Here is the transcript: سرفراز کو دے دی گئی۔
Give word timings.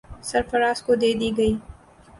سرفراز 0.29 0.77
کو 0.85 0.91
دے 1.01 1.11
دی 1.19 1.29
گئی۔ 1.37 1.53